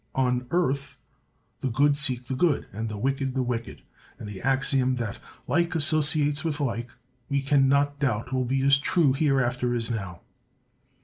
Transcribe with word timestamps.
On 0.15 0.47
earth, 0.49 0.97
the 1.59 1.69
good 1.69 1.95
seek 1.95 2.25
the 2.25 2.33
good, 2.33 2.65
and 2.73 2.89
the 2.89 2.97
wicked 2.97 3.35
the 3.35 3.43
wicked: 3.43 3.83
and 4.17 4.27
the 4.27 4.41
axiom 4.41 4.95
that 4.95 5.19
"like 5.45 5.75
associates 5.75 6.43
with 6.43 6.59
like," 6.59 6.89
we 7.29 7.39
can 7.39 7.69
not 7.69 7.99
doubt 7.99 8.33
will 8.33 8.45
be 8.45 8.63
as 8.63 8.79
true 8.79 9.13
hereafter 9.13 9.75
as 9.75 9.91
now. 9.91 10.21